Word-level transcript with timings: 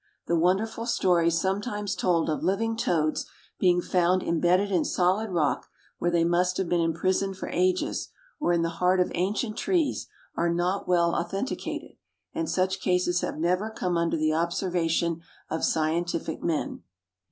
The 0.25 0.35
wonderful 0.35 0.87
stories 0.87 1.39
sometimes 1.39 1.93
told 1.95 2.27
of 2.27 2.41
living 2.41 2.75
toads 2.75 3.27
being 3.59 3.81
found 3.83 4.23
imbedded 4.23 4.71
in 4.71 4.83
solid 4.83 5.29
rock, 5.29 5.67
where 5.99 6.09
they 6.09 6.23
must 6.23 6.57
have 6.57 6.67
been 6.67 6.81
imprisoned 6.81 7.37
for 7.37 7.49
ages, 7.49 8.09
or 8.39 8.51
in 8.51 8.63
the 8.63 8.69
heart 8.81 8.99
of 8.99 9.11
ancient 9.13 9.57
trees, 9.57 10.07
are 10.35 10.49
not 10.51 10.87
well 10.87 11.13
authenticated, 11.13 11.97
and 12.33 12.49
such 12.49 12.79
cases 12.81 13.21
have 13.21 13.37
never 13.37 13.69
come 13.69 13.95
under 13.95 14.17
the 14.17 14.33
observation 14.33 15.21
of 15.51 15.63
scientific 15.63 16.41
men. 16.41 16.81